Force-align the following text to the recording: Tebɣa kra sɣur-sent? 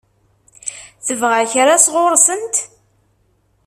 Tebɣa 1.05 1.41
kra 1.51 1.75
sɣur-sent? 1.85 2.55